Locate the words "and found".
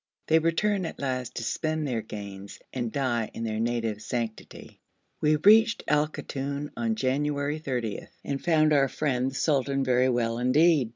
8.25-8.73